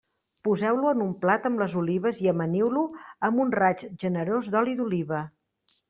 [0.45, 2.87] Poseu-lo en un plat amb les olives i amaniu-lo
[3.31, 5.27] amb un raig generós d'oli d'oliva.